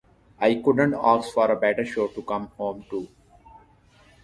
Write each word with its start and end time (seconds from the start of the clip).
I 0.39 0.55
couldn't 0.55 0.95
ask 0.95 1.31
for 1.31 1.51
a 1.51 1.55
better 1.55 1.85
show 1.85 2.07
to 2.07 2.23
come 2.23 2.47
home 2.57 2.83
to... 2.89 3.07